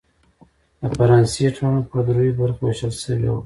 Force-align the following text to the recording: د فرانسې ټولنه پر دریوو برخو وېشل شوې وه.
د 0.79 0.81
فرانسې 0.97 1.45
ټولنه 1.55 1.81
پر 1.89 1.99
دریوو 2.07 2.39
برخو 2.41 2.61
وېشل 2.65 2.91
شوې 3.03 3.29
وه. 3.31 3.39